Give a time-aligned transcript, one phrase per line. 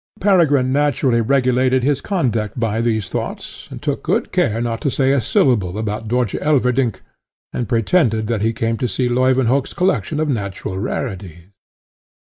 [0.19, 5.11] Peregrine naturally regulated his conduct by these thoughts, and took good care not to say
[5.11, 7.01] a syllable about Dörtje Elverdink,
[7.53, 11.49] and pretended that he came to see Leuwenhock's collection of natural rarities.